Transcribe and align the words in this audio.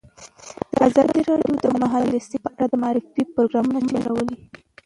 ازادي 0.87 1.19
راډیو 1.29 1.53
د 1.63 1.65
مالي 1.79 1.89
پالیسي 2.03 2.37
په 2.43 2.49
اړه 2.55 2.65
د 2.69 2.73
معارفې 2.81 3.23
پروګرامونه 3.35 3.79
چلولي. 3.89 4.37